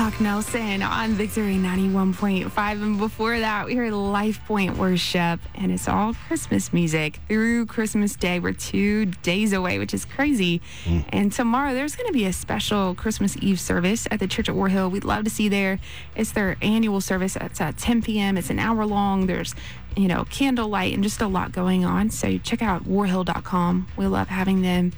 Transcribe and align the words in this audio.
Hawk 0.00 0.18
Nelson 0.18 0.80
on 0.80 1.12
Victory 1.12 1.56
91.5. 1.56 2.56
And 2.56 2.98
before 2.98 3.38
that, 3.38 3.66
we 3.66 3.74
heard 3.74 3.92
Life 3.92 4.42
Point 4.46 4.78
Worship, 4.78 5.40
and 5.54 5.70
it's 5.70 5.88
all 5.88 6.14
Christmas 6.26 6.72
music 6.72 7.20
through 7.28 7.66
Christmas 7.66 8.16
Day. 8.16 8.40
We're 8.40 8.54
two 8.54 9.04
days 9.04 9.52
away, 9.52 9.78
which 9.78 9.92
is 9.92 10.06
crazy. 10.06 10.62
Mm. 10.84 11.04
And 11.10 11.30
tomorrow, 11.30 11.74
there's 11.74 11.96
going 11.96 12.06
to 12.06 12.14
be 12.14 12.24
a 12.24 12.32
special 12.32 12.94
Christmas 12.94 13.36
Eve 13.42 13.60
service 13.60 14.08
at 14.10 14.20
the 14.20 14.26
church 14.26 14.48
at 14.48 14.54
War 14.54 14.70
Hill. 14.70 14.88
We'd 14.88 15.04
love 15.04 15.24
to 15.24 15.30
see 15.30 15.50
there. 15.50 15.78
It's 16.16 16.32
their 16.32 16.56
annual 16.62 17.02
service. 17.02 17.36
It's 17.36 17.60
at 17.60 17.76
10 17.76 18.00
p.m., 18.00 18.38
it's 18.38 18.48
an 18.48 18.58
hour 18.58 18.86
long. 18.86 19.26
There's 19.26 19.54
you 19.96 20.08
know, 20.08 20.24
candlelight 20.30 20.94
and 20.94 21.02
just 21.02 21.20
a 21.20 21.26
lot 21.26 21.52
going 21.52 21.84
on. 21.84 22.10
So 22.10 22.38
check 22.38 22.62
out 22.62 22.84
warhill.com. 22.84 23.88
We 23.96 24.06
love 24.06 24.28
having 24.28 24.62
them 24.62 24.92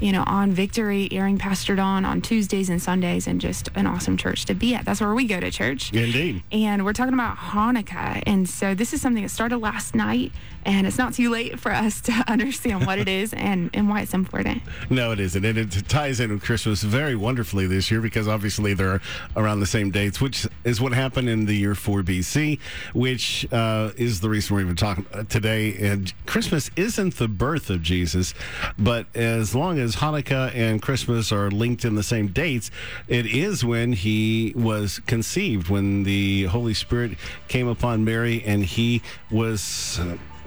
you 0.00 0.12
know, 0.12 0.24
on 0.26 0.52
Victory, 0.52 1.08
airing 1.10 1.38
Pastor 1.38 1.74
Don 1.74 2.04
on 2.04 2.20
Tuesdays 2.20 2.68
and 2.68 2.80
Sundays, 2.80 3.26
and 3.26 3.40
just 3.40 3.68
an 3.74 3.86
awesome 3.86 4.16
church 4.16 4.44
to 4.46 4.54
be 4.54 4.74
at. 4.74 4.84
That's 4.84 5.00
where 5.00 5.14
we 5.14 5.26
go 5.26 5.40
to 5.40 5.50
church. 5.50 5.92
Indeed. 5.92 6.42
And 6.52 6.84
we're 6.84 6.92
talking 6.92 7.14
about 7.14 7.36
Hanukkah. 7.36 8.22
And 8.26 8.48
so 8.48 8.74
this 8.74 8.92
is 8.92 9.00
something 9.00 9.22
that 9.22 9.30
started 9.30 9.58
last 9.58 9.94
night, 9.94 10.32
and 10.64 10.86
it's 10.86 10.98
not 10.98 11.14
too 11.14 11.30
late 11.30 11.58
for 11.58 11.72
us 11.72 12.00
to 12.02 12.12
understand 12.28 12.86
what 12.86 12.98
it 12.98 13.08
is 13.08 13.32
and, 13.32 13.70
and 13.72 13.88
why 13.88 14.02
it's 14.02 14.12
important. 14.12 14.62
No, 14.90 15.12
it 15.12 15.20
isn't. 15.20 15.44
And 15.44 15.56
it 15.56 15.88
ties 15.88 16.20
in 16.20 16.30
with 16.30 16.42
Christmas 16.42 16.82
very 16.82 17.16
wonderfully 17.16 17.66
this 17.66 17.90
year 17.90 18.00
because 18.00 18.28
obviously 18.28 18.74
they're 18.74 19.00
around 19.34 19.60
the 19.60 19.66
same 19.66 19.90
dates, 19.90 20.20
which 20.20 20.46
is 20.64 20.80
what 20.80 20.92
happened 20.92 21.28
in 21.30 21.46
the 21.46 21.54
year 21.54 21.74
4 21.74 22.02
BC, 22.02 22.58
which 22.92 23.50
uh, 23.50 23.92
is 23.96 24.20
the 24.20 24.28
reason 24.36 24.54
we're 24.56 24.62
even 24.62 24.76
talking 24.76 25.06
today. 25.28 25.74
And 25.78 26.12
Christmas 26.26 26.70
isn't 26.76 27.16
the 27.16 27.28
birth 27.28 27.70
of 27.70 27.82
Jesus, 27.82 28.34
but 28.78 29.06
as 29.14 29.54
long 29.54 29.78
as 29.78 29.86
as 29.86 29.96
Hanukkah 29.96 30.52
and 30.54 30.82
Christmas 30.82 31.32
are 31.32 31.50
linked 31.50 31.84
in 31.84 31.94
the 31.94 32.02
same 32.02 32.26
dates, 32.26 32.70
it 33.08 33.24
is 33.24 33.64
when 33.64 33.92
he 33.92 34.52
was 34.56 34.98
conceived, 35.06 35.68
when 35.70 36.02
the 36.02 36.44
Holy 36.44 36.74
Spirit 36.74 37.16
came 37.48 37.68
upon 37.68 38.04
Mary 38.04 38.42
and 38.44 38.64
he 38.64 39.00
was. 39.30 39.98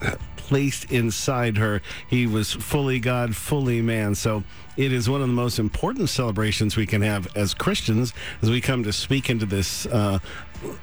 Uh, 0.02 0.16
placed 0.50 0.92
inside 0.92 1.58
her. 1.58 1.80
He 2.09 2.25
was 2.25 2.52
fully 2.52 3.00
God, 3.00 3.36
fully 3.36 3.83
man. 3.83 4.16
So 4.16 4.44
it 4.78 4.91
is 4.91 5.08
one 5.08 5.22
of 5.22 5.28
the 5.28 5.33
most 5.33 5.59
important 5.59 6.09
celebrations 6.09 6.75
we 6.75 6.88
can 6.88 7.03
have 7.03 7.28
as 7.38 7.53
Christians 7.53 8.14
as 8.41 8.50
we 8.50 8.59
come 8.59 8.81
to 8.83 8.91
speak 8.91 9.30
into 9.30 9.45
this 9.45 9.86
uh, 9.86 10.17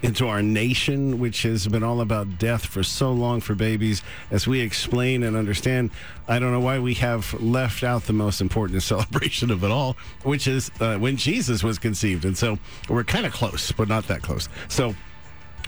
into 0.03 0.29
our 0.29 0.41
nation, 0.41 1.19
which 1.19 1.43
has 1.43 1.67
been 1.67 1.83
all 1.83 2.01
about 2.01 2.39
death 2.39 2.65
for 2.65 2.85
so 2.85 3.13
long 3.13 3.41
for 3.41 3.57
babies. 3.57 4.03
As 4.31 4.47
we 4.47 4.61
explain 4.61 5.25
and 5.25 5.37
understand, 5.37 5.91
I 6.29 6.39
don't 6.39 6.53
know 6.53 6.61
why 6.61 6.79
we 6.79 6.95
have 6.95 7.35
left 7.43 7.83
out 7.83 8.05
the 8.05 8.13
most 8.13 8.41
important 8.41 8.83
celebration 8.85 9.51
of 9.51 9.65
it 9.65 9.73
all, 9.73 9.97
which 10.23 10.47
is 10.47 10.71
uh, 10.79 10.97
when 10.99 11.17
Jesus 11.17 11.65
was 11.65 11.81
conceived. 11.81 12.25
And 12.25 12.39
so 12.39 12.57
we're 12.89 13.03
kind 13.03 13.27
of 13.27 13.33
close, 13.33 13.73
but 13.73 13.89
not 13.89 14.07
that 14.07 14.23
close. 14.23 14.49
So 14.69 14.95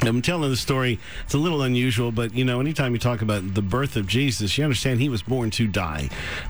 I'm 0.02 0.22
telling 0.22 0.50
the 0.50 0.56
story. 0.56 0.98
It's 1.24 1.34
a 1.34 1.38
little 1.38 1.62
unusual, 1.62 2.12
but 2.12 2.32
you 2.34 2.44
know, 2.44 2.60
anytime 2.60 2.92
you 2.92 2.98
talk 2.98 3.20
about 3.20 3.54
the 3.54 3.62
birth 3.62 3.96
of 3.96 4.06
Jesus, 4.06 4.56
you 4.56 4.64
understand 4.64 5.00
he 5.00 5.08
was 5.08 5.22
born 5.22 5.50
to 5.52 5.66
die. 5.66 6.08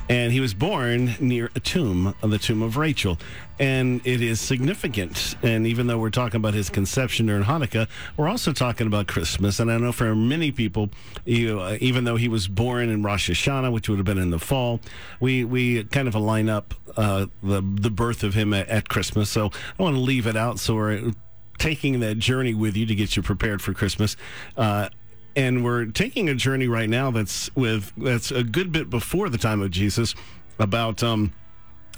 And 0.08 0.32
he 0.32 0.40
was 0.40 0.52
born 0.52 1.14
near 1.18 1.50
a 1.54 1.60
tomb, 1.60 2.14
the 2.20 2.38
tomb 2.38 2.62
of 2.62 2.76
Rachel. 2.76 3.18
And 3.58 4.06
it 4.06 4.20
is 4.20 4.40
significant. 4.40 5.34
And 5.42 5.66
even 5.66 5.86
though 5.86 5.98
we're 5.98 6.10
talking 6.10 6.36
about 6.36 6.54
his 6.54 6.70
conception 6.70 7.26
during 7.26 7.42
Hanukkah, 7.42 7.88
we're 8.16 8.28
also 8.28 8.52
talking 8.52 8.86
about 8.86 9.08
Christmas. 9.08 9.58
And 9.58 9.72
I 9.72 9.78
know 9.78 9.92
for 9.92 10.14
many 10.14 10.52
people, 10.52 10.90
you, 11.24 11.60
uh, 11.60 11.78
even 11.80 12.04
though 12.04 12.16
he 12.16 12.28
was 12.28 12.46
born 12.46 12.88
in 12.88 13.02
Rosh 13.02 13.30
Hashanah, 13.30 13.72
which 13.72 13.88
would 13.88 13.98
have 13.98 14.06
been 14.06 14.18
in 14.18 14.30
the 14.30 14.38
fall, 14.38 14.80
we, 15.20 15.42
we 15.42 15.84
kind 15.84 16.06
of 16.06 16.14
align 16.14 16.48
up 16.48 16.74
uh, 16.96 17.26
the, 17.42 17.62
the 17.62 17.90
birth 17.90 18.22
of 18.22 18.34
him 18.34 18.52
at, 18.52 18.68
at 18.68 18.88
Christmas. 18.88 19.30
So 19.30 19.50
I 19.78 19.82
want 19.82 19.96
to 19.96 20.00
leave 20.00 20.26
it 20.26 20.36
out 20.36 20.60
so 20.60 20.74
we're 20.74 21.12
taking 21.58 22.00
that 22.00 22.18
journey 22.18 22.54
with 22.54 22.76
you 22.76 22.86
to 22.86 22.94
get 22.94 23.16
you 23.16 23.22
prepared 23.22 23.60
for 23.60 23.74
Christmas. 23.74 24.16
Uh, 24.56 24.88
and 25.36 25.64
we're 25.64 25.86
taking 25.86 26.28
a 26.28 26.34
journey 26.34 26.66
right 26.66 26.88
now 26.88 27.10
that's 27.10 27.54
with 27.54 27.92
that's 27.96 28.30
a 28.30 28.42
good 28.42 28.72
bit 28.72 28.90
before 28.90 29.28
the 29.28 29.38
time 29.38 29.62
of 29.62 29.70
Jesus, 29.70 30.14
about 30.58 31.02
um, 31.02 31.32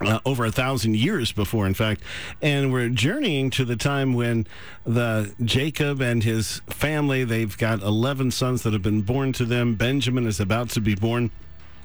uh, 0.01 0.19
over 0.27 0.45
a 0.45 0.53
thousand 0.53 0.97
years 0.97 1.33
before, 1.33 1.67
in 1.67 1.75
fact, 1.75 2.03
and 2.43 2.73
we're 2.73 2.89
journeying 2.89 3.51
to 3.51 3.65
the 3.65 3.77
time 3.77 4.15
when 4.15 4.47
the 4.85 5.33
Jacob 5.43 6.03
and 6.03 6.23
his 6.23 6.61
family 6.69 7.25
they've 7.25 7.57
got 7.57 7.83
eleven 7.83 8.31
sons 8.31 8.63
that 8.63 8.73
have 8.73 8.83
been 8.83 9.03
born 9.03 9.33
to 9.33 9.45
them. 9.45 9.75
Benjamin 9.75 10.27
is 10.27 10.41
about 10.41 10.71
to 10.71 10.81
be 10.81 10.95
born. 10.95 11.31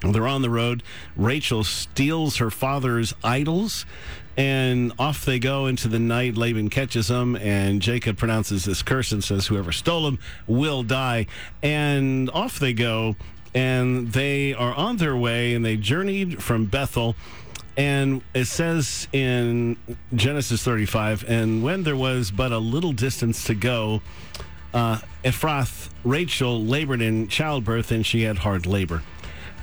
They're 0.00 0.28
on 0.28 0.42
the 0.42 0.50
road. 0.50 0.82
Rachel 1.16 1.64
steals 1.64 2.36
her 2.36 2.50
father's 2.50 3.14
idols 3.24 3.86
and 4.36 4.92
off 4.98 5.24
they 5.24 5.38
go 5.38 5.66
into 5.66 5.88
the 5.88 5.98
night. 5.98 6.36
Laban 6.36 6.68
catches 6.68 7.08
them, 7.08 7.36
and 7.36 7.80
Jacob 7.80 8.18
pronounces 8.18 8.64
this 8.64 8.82
curse 8.82 9.12
and 9.12 9.24
says, 9.24 9.46
Whoever 9.46 9.72
stole 9.72 10.04
them 10.04 10.18
will 10.46 10.82
die. 10.82 11.26
And 11.62 12.28
off 12.30 12.58
they 12.58 12.74
go, 12.74 13.16
and 13.54 14.12
they 14.12 14.52
are 14.52 14.74
on 14.74 14.98
their 14.98 15.16
way, 15.16 15.54
and 15.54 15.64
they 15.64 15.76
journeyed 15.76 16.42
from 16.42 16.66
Bethel. 16.66 17.16
And 17.78 18.22
it 18.34 18.46
says 18.46 19.08
in 19.12 19.76
Genesis 20.14 20.62
35, 20.62 21.24
and 21.28 21.62
when 21.62 21.82
there 21.82 21.96
was 21.96 22.30
but 22.30 22.52
a 22.52 22.58
little 22.58 22.92
distance 22.92 23.44
to 23.44 23.54
go, 23.54 24.02
uh, 24.74 24.98
Ephrath, 25.24 25.88
Rachel 26.04 26.62
labored 26.62 27.00
in 27.00 27.28
childbirth, 27.28 27.90
and 27.90 28.04
she 28.04 28.22
had 28.22 28.38
hard 28.38 28.66
labor. 28.66 29.02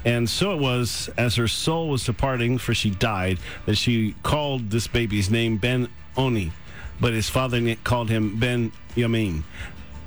And 0.06 0.30
so 0.30 0.54
it 0.54 0.60
was, 0.60 1.10
as 1.18 1.36
her 1.36 1.48
soul 1.48 1.90
was 1.90 2.04
departing, 2.04 2.58
for 2.58 2.74
she 2.74 2.90
died, 2.90 3.40
that 3.66 3.76
she 3.76 4.16
called 4.24 4.70
this 4.70 4.88
baby's 4.88 5.30
name 5.30 5.58
Ben 5.58 5.88
Oni, 6.18 6.52
but 7.00 7.14
his 7.14 7.30
father 7.30 7.76
called 7.84 8.10
him 8.10 8.40
Ben 8.40 8.72
Yamin. 8.96 9.44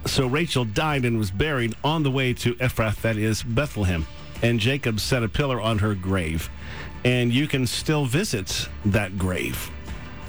So 0.05 0.27
Rachel 0.27 0.65
died 0.65 1.05
and 1.05 1.19
was 1.19 1.31
buried 1.31 1.75
on 1.83 2.03
the 2.03 2.11
way 2.11 2.33
to 2.35 2.55
Ephrath, 2.55 3.01
that 3.03 3.17
is 3.17 3.43
Bethlehem. 3.43 4.07
And 4.43 4.61
Jacob 4.61 5.01
set 5.01 5.23
a 5.23 5.29
pillar 5.29 5.61
on 5.61 5.79
her 5.79 5.95
grave. 5.95 6.51
And 7.05 7.33
you 7.33 7.49
can 7.49 7.67
still 7.67 8.05
visit 8.05 8.69
that 8.85 9.17
grave. 9.17 9.71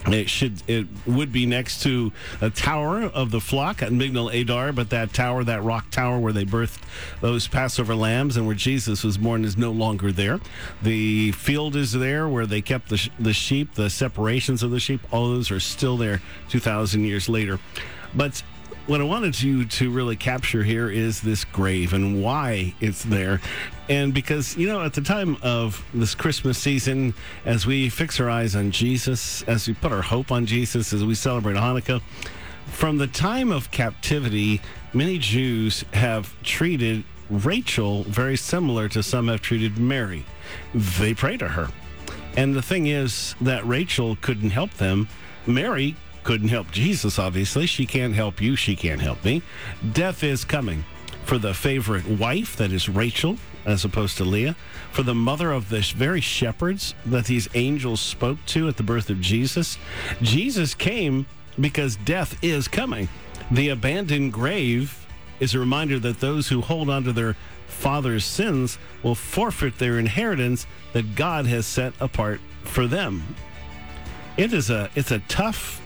It 0.08 0.30
should 0.30 0.64
it 0.68 0.88
would 1.06 1.34
be 1.34 1.46
next 1.46 1.84
to 1.84 2.14
a 2.40 2.50
tower 2.50 3.04
of 3.04 3.30
the 3.32 3.42
flock 3.42 3.82
at 3.82 3.92
Migdal 3.92 4.34
Eder, 4.34 4.72
but 4.72 4.90
that 4.92 5.14
tower, 5.14 5.44
that 5.44 5.64
rock 5.64 5.92
tower 5.92 6.18
where 6.18 6.32
they 6.32 6.46
birthed 6.46 6.80
those 7.20 7.48
Passover 7.48 7.94
lambs 7.94 8.38
and 8.38 8.46
where 8.46 8.56
Jesus 8.56 9.04
was 9.04 9.18
born, 9.18 9.44
is 9.44 9.58
no 9.58 9.72
longer 9.72 10.14
there. 10.14 10.40
The 10.82 11.34
field 11.34 11.76
is 11.76 11.92
there 11.92 12.30
where 12.30 12.46
they 12.46 12.62
kept 12.62 12.88
the, 12.88 13.10
the 13.20 13.34
sheep, 13.34 13.74
the 13.74 13.90
separations 13.90 14.64
of 14.64 14.72
the 14.72 14.80
sheep. 14.80 15.02
All 15.12 15.28
those 15.28 15.52
are 15.52 15.60
still 15.60 15.98
there, 15.98 16.22
two 16.48 16.60
thousand 16.60 17.04
years 17.04 17.28
later. 17.28 17.60
But 18.16 18.42
what 18.88 19.02
I 19.02 19.04
wanted 19.04 19.42
you 19.42 19.66
to 19.66 19.92
really 19.92 20.16
capture 20.16 20.64
here 20.64 20.90
is 20.90 21.22
this 21.22 21.44
grave 21.44 21.94
and 21.94 22.24
why 22.24 22.74
it's 22.80 23.04
there. 23.04 23.42
And 23.90 24.14
because, 24.14 24.56
you 24.56 24.68
know, 24.68 24.82
at 24.82 24.94
the 24.94 25.02
time 25.02 25.38
of 25.42 25.86
this 25.94 26.16
Christmas 26.16 26.58
season, 26.58 27.14
as 27.46 27.66
we 27.66 27.90
fix 27.90 28.20
our 28.22 28.30
eyes 28.30 28.56
on 28.56 28.72
Jesus, 28.72 29.44
as 29.44 29.68
we 29.68 29.74
put 29.74 29.92
our 29.92 30.02
hope 30.02 30.32
on 30.32 30.46
Jesus, 30.46 30.94
as 30.94 31.04
we 31.04 31.16
celebrate 31.16 31.58
Hanukkah, 31.58 32.02
from 32.68 32.98
the 32.98 33.08
time 33.08 33.52
of 33.52 33.72
captivity, 33.72 34.62
many 34.94 35.18
Jews 35.18 35.84
have 35.92 36.34
treated 36.44 37.04
Rachel 37.30 38.04
very 38.04 38.38
similar 38.38 38.88
to 38.90 39.04
some 39.04 39.28
have 39.28 39.42
treated 39.42 39.78
Mary. 39.78 40.26
They 40.74 41.14
pray 41.14 41.36
to 41.38 41.50
her. 41.50 41.68
And 42.38 42.56
the 42.56 42.62
thing 42.62 42.88
is 42.88 43.36
that 43.42 43.66
Rachel 43.66 44.16
couldn't 44.22 44.52
help 44.52 44.72
them. 44.76 45.10
Mary 45.46 45.96
couldn't 46.28 46.50
help 46.50 46.70
Jesus, 46.72 47.20
obviously. 47.20 47.66
She 47.66 47.86
can't 47.86 48.14
help 48.14 48.42
you. 48.42 48.58
She 48.58 48.76
can't 48.76 49.00
help 49.00 49.24
me. 49.24 49.42
Death 49.94 50.26
is 50.26 50.44
coming 50.44 50.84
for 51.24 51.38
the 51.38 51.54
favorite 51.54 52.06
wife, 52.06 52.58
that 52.58 52.74
is 52.74 52.90
Rachel, 52.90 53.38
as 53.66 53.86
opposed 53.86 54.18
to 54.18 54.26
Leah, 54.26 54.54
for 54.92 55.04
the 55.04 55.16
mother 55.16 55.54
of 55.54 55.70
the 55.70 55.80
very 55.96 56.20
shepherds 56.20 56.96
that 57.06 57.28
these 57.28 57.48
angels 57.54 58.02
spoke 58.02 58.40
to 58.48 58.68
at 58.68 58.76
the 58.76 58.84
birth 58.84 59.10
of 59.10 59.22
Jesus. 59.22 59.78
Jesus 60.22 60.74
came 60.74 61.26
because 61.62 61.96
death 61.96 62.38
is 62.44 62.68
coming. 62.68 63.08
The 63.50 63.70
abandoned 63.70 64.34
grave 64.34 65.08
is 65.40 65.56
a 65.56 65.60
reminder 65.60 65.98
that 66.00 66.20
those 66.20 66.50
who 66.50 66.60
hold 66.60 66.90
on 66.90 67.06
to 67.06 67.14
their 67.14 67.38
father's 67.68 68.26
sins 68.26 68.78
will 69.02 69.16
forfeit 69.16 69.80
their 69.80 69.98
inheritance 69.98 70.68
that 70.92 71.16
God 71.16 71.46
has 71.46 71.66
set 71.66 71.94
apart 72.02 72.42
for 72.64 72.86
them. 72.86 73.24
It 74.36 74.52
is 74.52 74.70
a 74.70 74.90
it's 74.94 75.12
a 75.12 75.20
tough 75.20 75.82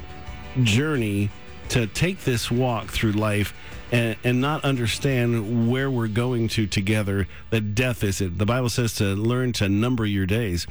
journey 0.64 1.30
to 1.70 1.88
take 1.88 2.24
this 2.24 2.52
walk 2.52 2.88
through 2.88 3.14
life 3.14 3.54
and, 3.92 4.16
and 4.24 4.42
not 4.42 4.64
understand 4.64 5.70
where 5.70 5.90
we're 5.90 6.08
going 6.08 6.48
to 6.50 6.68
together, 6.68 7.28
that 7.50 7.76
death 7.76 8.04
is 8.04 8.22
it. 8.22 8.38
The 8.38 8.46
Bible 8.46 8.70
says 8.70 8.96
to 8.96 9.16
learn 9.16 9.54
to 9.54 9.70
number 9.70 10.06
your 10.06 10.26
days. 10.26 10.68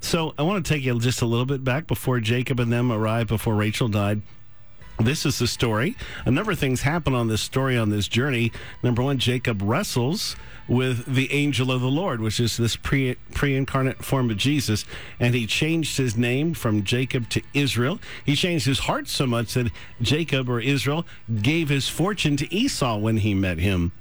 So 0.00 0.34
I 0.38 0.42
want 0.42 0.64
to 0.64 0.72
take 0.72 0.84
you 0.84 0.98
just 0.98 1.22
a 1.22 1.26
little 1.26 1.46
bit 1.46 1.64
back 1.64 1.86
before 1.86 2.20
Jacob 2.20 2.60
and 2.60 2.72
them 2.72 2.92
arrived, 2.92 3.28
before 3.28 3.54
Rachel 3.54 3.88
died. 3.88 4.22
This 4.98 5.26
is 5.26 5.38
the 5.38 5.46
story. 5.46 5.96
A 6.24 6.30
number 6.30 6.52
of 6.52 6.58
things 6.58 6.82
happen 6.82 7.14
on 7.14 7.28
this 7.28 7.42
story 7.42 7.76
on 7.76 7.90
this 7.90 8.06
journey. 8.06 8.52
Number 8.82 9.02
one, 9.02 9.18
Jacob 9.18 9.60
wrestles 9.62 10.36
with 10.68 11.04
the 11.06 11.30
angel 11.32 11.70
of 11.72 11.80
the 11.80 11.90
Lord, 11.90 12.20
which 12.20 12.38
is 12.38 12.56
this 12.56 12.76
pre 12.76 13.16
incarnate 13.42 14.04
form 14.04 14.30
of 14.30 14.36
Jesus, 14.36 14.84
and 15.18 15.34
he 15.34 15.46
changed 15.46 15.96
his 15.96 16.16
name 16.16 16.54
from 16.54 16.84
Jacob 16.84 17.28
to 17.30 17.42
Israel. 17.52 18.00
He 18.24 18.36
changed 18.36 18.66
his 18.66 18.80
heart 18.80 19.08
so 19.08 19.26
much 19.26 19.54
that 19.54 19.72
Jacob 20.00 20.48
or 20.48 20.60
Israel 20.60 21.04
gave 21.42 21.68
his 21.68 21.88
fortune 21.88 22.36
to 22.36 22.54
Esau 22.54 22.96
when 22.98 23.18
he 23.18 23.34
met 23.34 23.58
him. 23.58 23.92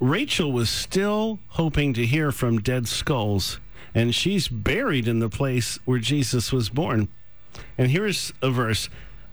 Rachel 0.00 0.50
was 0.50 0.70
still 0.70 1.38
hoping 1.48 1.92
to 1.94 2.06
hear 2.06 2.32
from 2.32 2.60
dead 2.60 2.88
skulls, 2.88 3.60
and 3.94 4.14
she's 4.14 4.48
buried 4.48 5.06
in 5.06 5.20
the 5.20 5.28
place 5.28 5.78
where 5.84 5.98
Jesus 5.98 6.52
was 6.52 6.68
born. 6.68 7.08
And 7.76 7.90
here's 7.90 8.32
a 8.42 8.50
verse 8.50 8.88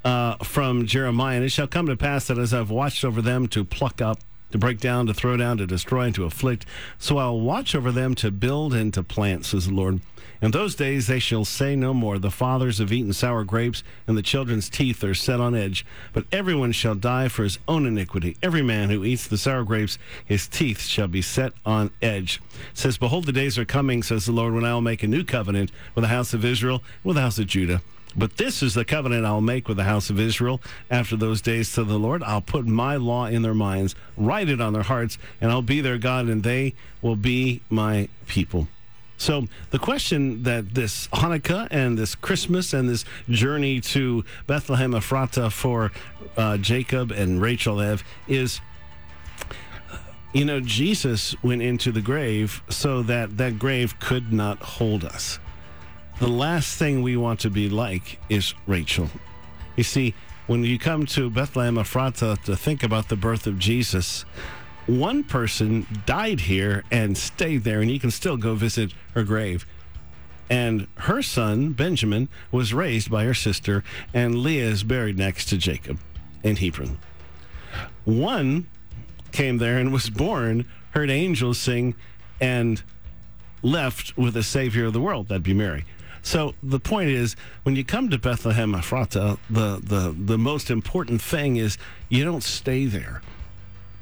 uh, 0.08 0.38
from 0.38 0.86
Jeremiah. 0.86 1.36
And 1.36 1.46
it 1.46 1.50
shall 1.50 1.68
come 1.68 1.88
to 1.88 1.98
pass 1.98 2.28
that 2.28 2.38
as 2.38 2.54
I've 2.54 2.72
watched 2.72 3.04
over 3.04 3.22
them 3.22 3.48
to 3.50 3.66
pluck 3.66 4.02
up, 4.02 4.20
to 4.52 4.58
break 4.58 4.80
down, 4.80 5.06
to 5.08 5.14
throw 5.14 5.36
down, 5.36 5.58
to 5.58 5.68
destroy, 5.68 6.04
and 6.04 6.16
to 6.16 6.24
afflict, 6.24 6.66
so 6.98 7.18
I'll 7.18 7.42
watch 7.42 7.76
over 7.76 7.92
them 7.92 8.16
to 8.16 8.32
build 8.32 8.74
and 8.74 8.94
to 8.94 9.04
plant, 9.04 9.46
says 9.46 9.68
the 9.68 9.74
Lord. 9.74 10.00
In 10.42 10.52
those 10.52 10.76
days 10.76 11.08
they 11.08 11.20
shall 11.20 11.44
say 11.44 11.76
no 11.76 11.94
more, 11.94 12.20
The 12.20 12.32
fathers 12.32 12.78
have 12.78 12.94
eaten 12.94 13.12
sour 13.12 13.44
grapes, 13.44 13.84
and 14.08 14.16
the 14.16 14.22
children's 14.22 14.70
teeth 14.70 15.04
are 15.04 15.14
set 15.14 15.42
on 15.42 15.56
edge. 15.56 15.86
But 16.14 16.26
everyone 16.32 16.72
shall 16.72 16.96
die 16.96 17.28
for 17.28 17.44
his 17.44 17.60
own 17.68 17.86
iniquity. 17.86 18.38
Every 18.42 18.62
man 18.62 18.90
who 18.90 19.04
eats 19.04 19.28
the 19.28 19.38
sour 19.38 19.66
grapes, 19.66 19.98
his 20.24 20.48
teeth 20.48 20.84
shall 20.84 21.10
be 21.10 21.22
set 21.22 21.52
on 21.66 21.92
edge. 22.02 22.40
It 22.72 22.78
says, 22.78 22.98
Behold, 22.98 23.26
the 23.26 23.34
days 23.34 23.58
are 23.58 23.66
coming, 23.66 24.04
says 24.04 24.26
the 24.26 24.32
Lord, 24.32 24.54
when 24.54 24.64
I 24.64 24.74
will 24.74 24.82
make 24.82 25.04
a 25.04 25.08
new 25.08 25.26
covenant 25.26 25.72
with 25.96 26.04
the 26.04 26.10
house 26.10 26.34
of 26.34 26.46
Israel, 26.46 26.82
and 27.04 27.06
with 27.06 27.16
the 27.16 27.24
house 27.24 27.40
of 27.40 27.48
Judah. 27.48 27.82
But 28.18 28.38
this 28.38 28.64
is 28.64 28.74
the 28.74 28.84
covenant 28.84 29.26
I'll 29.26 29.42
make 29.42 29.68
with 29.68 29.78
the 29.78 29.84
house 29.84 30.10
of 30.10 30.20
Israel 30.20 30.60
after 30.90 31.16
those 31.16 31.40
days 31.42 31.74
to 31.74 31.84
the 31.84 32.00
Lord. 32.00 32.24
I'll 32.24 32.42
put 32.42 32.66
my 32.66 32.96
law 32.96 33.28
in 33.28 33.44
their 33.44 33.54
minds, 33.54 33.94
write 34.18 34.50
it 34.50 34.60
on 34.60 34.74
their 34.74 34.84
hearts, 34.84 35.20
and 35.40 35.52
I'll 35.52 35.62
be 35.62 35.82
their 35.82 36.00
God, 36.00 36.26
and 36.26 36.42
they 36.42 36.74
will 37.02 37.16
be 37.16 37.62
my 37.70 38.10
people. 38.26 38.68
So, 39.20 39.48
the 39.72 39.80
question 39.80 40.44
that 40.44 40.76
this 40.76 41.08
Hanukkah 41.08 41.68
and 41.72 41.98
this 41.98 42.14
Christmas 42.14 42.74
and 42.74 42.88
this 42.88 43.04
journey 43.30 43.82
to 43.82 44.24
Bethlehem 44.46 44.94
Ephrata 44.94 45.50
for 45.50 45.92
uh, 46.36 46.58
Jacob 46.58 47.12
and 47.12 47.42
Rachel 47.42 47.80
have 47.80 48.04
is 48.28 48.62
you 50.34 50.46
know, 50.46 50.60
Jesus 50.60 51.36
went 51.42 51.64
into 51.64 51.92
the 51.92 52.02
grave 52.02 52.62
so 52.70 53.02
that 53.04 53.38
that 53.38 53.58
grave 53.58 54.00
could 54.00 54.32
not 54.32 54.60
hold 54.60 55.04
us. 55.04 55.40
The 56.20 56.28
last 56.28 56.80
thing 56.80 57.04
we 57.04 57.16
want 57.16 57.42
to 57.42 57.52
be 57.52 57.70
like 57.70 58.20
is 58.28 58.56
Rachel. 58.66 59.08
You 59.76 59.84
see, 59.84 60.16
when 60.48 60.64
you 60.64 60.80
come 60.80 61.06
to 61.08 61.30
Bethlehem 61.30 61.78
Ephrata 61.78 62.40
to 62.46 62.56
think 62.56 62.82
about 62.82 63.10
the 63.10 63.16
birth 63.16 63.46
of 63.46 63.60
Jesus, 63.60 64.26
one 64.88 65.24
person 65.24 65.86
died 66.08 66.40
here 66.40 66.84
and 66.90 67.16
stayed 67.16 67.64
there, 67.64 67.82
and 67.82 67.92
you 67.92 68.00
can 68.00 68.10
still 68.10 68.36
go 68.36 68.56
visit 68.56 68.94
her 69.14 69.24
grave. 69.24 69.68
And 70.50 70.88
her 70.96 71.22
son, 71.22 71.74
Benjamin, 71.74 72.30
was 72.52 72.74
raised 72.74 73.12
by 73.12 73.24
her 73.26 73.36
sister, 73.36 73.84
and 74.12 74.40
Leah 74.40 74.70
is 74.70 74.84
buried 74.84 75.20
next 75.20 75.46
to 75.50 75.58
Jacob 75.58 76.00
in 76.42 76.56
Hebron. 76.56 76.98
One 78.06 78.66
came 79.32 79.60
there 79.60 79.78
and 79.78 79.94
was 79.94 80.10
born, 80.10 80.66
heard 80.92 81.12
angels 81.12 81.60
sing, 81.60 81.94
and 82.42 82.82
left 83.62 84.18
with 84.18 84.34
the 84.34 84.42
Savior 84.42 84.86
of 84.86 84.94
the 84.94 85.02
world. 85.02 85.28
That'd 85.28 85.44
be 85.44 85.54
Mary. 85.54 85.86
So 86.22 86.56
the 86.62 86.80
point 86.80 87.10
is, 87.10 87.36
when 87.64 87.76
you 87.76 87.84
come 87.84 88.10
to 88.10 88.18
Bethlehem 88.18 88.76
Ephrata, 88.76 89.38
the, 89.50 89.80
the, 89.82 90.16
the 90.18 90.38
most 90.38 90.70
important 90.70 91.22
thing 91.22 91.58
is 91.58 91.78
you 92.10 92.24
don't 92.24 92.44
stay 92.44 92.86
there. 92.86 93.22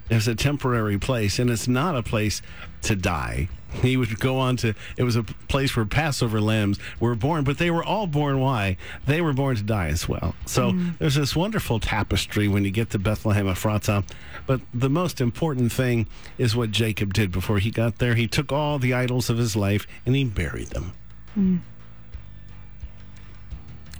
It's 0.09 0.27
a 0.27 0.35
temporary 0.35 0.99
place, 0.99 1.39
and 1.39 1.49
it's 1.49 1.67
not 1.67 1.95
a 1.95 2.03
place 2.03 2.41
to 2.83 2.95
die. 2.95 3.49
He 3.81 3.97
would 3.97 4.19
go 4.19 4.37
on 4.37 4.55
to, 4.57 4.73
it 4.97 5.03
was 5.03 5.15
a 5.15 5.23
place 5.23 5.75
where 5.75 5.85
Passover 5.85 6.39
lambs 6.39 6.79
were 6.99 7.15
born, 7.15 7.43
but 7.43 7.57
they 7.57 7.71
were 7.71 7.83
all 7.83 8.07
born 8.07 8.39
why? 8.39 8.77
They 9.05 9.19
were 9.19 9.33
born 9.33 9.55
to 9.57 9.63
die 9.63 9.87
as 9.87 10.07
well. 10.07 10.35
So 10.45 10.71
mm. 10.71 10.97
there's 10.99 11.15
this 11.15 11.35
wonderful 11.35 11.79
tapestry 11.79 12.47
when 12.47 12.63
you 12.63 12.71
get 12.71 12.91
to 12.91 12.99
Bethlehem 12.99 13.47
Ephrata. 13.47 14.03
But 14.45 14.61
the 14.73 14.89
most 14.89 15.19
important 15.19 15.71
thing 15.71 16.07
is 16.37 16.55
what 16.55 16.71
Jacob 16.71 17.13
did 17.13 17.31
before 17.31 17.59
he 17.59 17.71
got 17.71 17.97
there. 17.97 18.15
He 18.15 18.27
took 18.27 18.51
all 18.51 18.79
the 18.79 18.93
idols 18.93 19.29
of 19.29 19.37
his 19.37 19.55
life 19.55 19.87
and 20.05 20.15
he 20.15 20.23
buried 20.23 20.67
them. 20.67 20.93
Mm. 21.37 21.59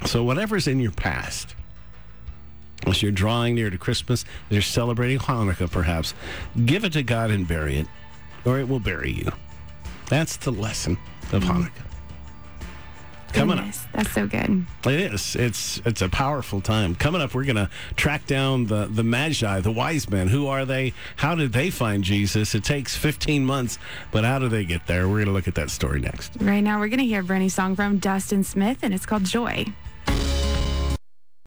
So, 0.06 0.24
whatever's 0.24 0.68
in 0.68 0.80
your 0.80 0.92
past, 0.92 1.56
as 2.86 3.02
you're 3.02 3.12
drawing 3.12 3.56
near 3.56 3.70
to 3.70 3.78
Christmas, 3.78 4.24
as 4.50 4.54
you're 4.54 4.62
celebrating 4.62 5.18
Hanukkah 5.18 5.70
perhaps, 5.72 6.14
give 6.66 6.84
it 6.84 6.94
to 6.94 7.04
God 7.04 7.32
and 7.32 7.48
bury 7.48 7.78
it, 7.78 7.88
or 8.46 8.60
it 8.60 8.70
will 8.70 8.80
bury 8.80 9.12
you. 9.12 9.32
That's 10.08 10.38
the 10.38 10.52
lesson 10.52 10.98
of 11.32 11.44
mm. 11.44 11.50
Hanukkah. 11.50 11.86
Coming 13.34 13.58
Goodness, 13.58 13.84
up. 13.84 13.92
That's 13.92 14.12
so 14.12 14.28
good. 14.28 14.66
It 14.86 15.14
is. 15.14 15.36
It's 15.36 15.82
it's 15.84 16.02
a 16.02 16.08
powerful 16.08 16.62
time. 16.62 16.96
Coming 16.96 17.22
up, 17.22 17.34
we're 17.34 17.44
going 17.44 17.58
to 17.58 17.70
track 17.98 18.26
down 18.28 18.68
the, 18.68 18.86
the 18.86 19.04
Magi, 19.04 19.60
the 19.60 19.74
wise 19.74 20.10
men. 20.10 20.30
Who 20.30 20.48
are 20.48 20.64
they? 20.64 20.94
How 21.18 21.36
did 21.36 21.52
they 21.52 21.70
find 21.70 22.02
Jesus? 22.02 22.56
It 22.56 22.64
takes 22.64 22.96
15 22.96 23.46
months, 23.46 23.78
but 24.12 24.24
how 24.24 24.40
do 24.40 24.48
they 24.48 24.64
get 24.64 24.88
there? 24.88 25.10
We're 25.10 25.16
going 25.16 25.26
to 25.26 25.34
look 25.34 25.50
at 25.50 25.56
that 25.56 25.70
story 25.70 26.00
next. 26.00 26.32
Right 26.40 26.62
now, 26.62 26.80
we're 26.80 26.88
going 26.88 27.00
to 27.00 27.06
hear 27.06 27.20
a 27.20 27.24
brand 27.24 27.44
new 27.44 27.50
song 27.50 27.76
from 27.76 27.98
Dustin 27.98 28.46
Smith, 28.46 28.80
and 28.84 28.94
it's 28.94 29.06
called 29.06 29.26
Joy. 29.26 29.66